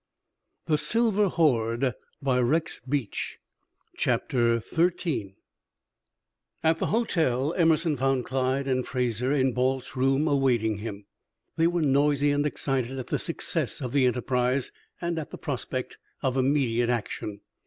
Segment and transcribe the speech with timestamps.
[0.67, 1.89] CHAPTER XIII IN WHICH CHERRY
[2.23, 2.81] MALOTTE
[4.33, 5.33] BECOMES SUSPICIOUS
[6.63, 11.05] At the hotel Emerson found Clyde and Fraser in Balt's room awaiting him.
[11.55, 15.99] They were noisy and excited at the success of the enterprise and at the prospect
[16.23, 17.41] of immediate action.